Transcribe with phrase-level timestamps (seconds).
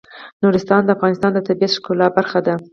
[0.43, 2.55] نورستان د افغانستان د طبیعت د ښکلا برخه ده.